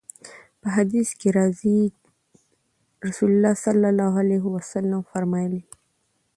[0.61, 1.79] په حديث کي راځي:
[3.05, 5.61] رسول الله صلی الله عليه وسلم فرمايلي: